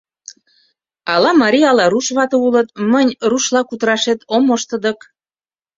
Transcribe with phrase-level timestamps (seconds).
[1.13, 4.99] Ала марий, ала руш вате улыт, мынь рушла кутырашет ом мошто дык.